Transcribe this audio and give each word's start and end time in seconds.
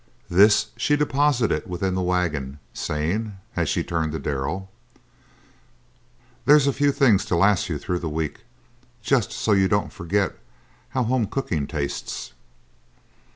This 0.31 0.69
she 0.77 0.95
deposited 0.95 1.67
within 1.69 1.93
the 1.93 2.01
wagon, 2.01 2.57
saying, 2.73 3.37
as 3.55 3.69
she 3.69 3.83
turned 3.83 4.13
to 4.13 4.17
Darrell, 4.17 4.67
"There's 6.45 6.65
a 6.65 6.73
few 6.73 6.91
things 6.91 7.23
to 7.25 7.35
last 7.35 7.69
you 7.69 7.77
through 7.77 7.99
the 7.99 8.09
week, 8.09 8.39
just 9.03 9.31
so 9.31 9.51
you 9.51 9.67
don't 9.67 9.93
forget 9.93 10.35
how 10.89 11.03
home 11.03 11.27
cooking 11.27 11.67
tastes." 11.67 12.33